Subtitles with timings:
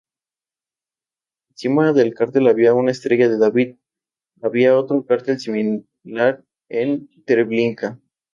[1.51, 3.75] Encima del cartel había una estrella de David,
[4.41, 7.99] había otro cartel similar en Treblinka.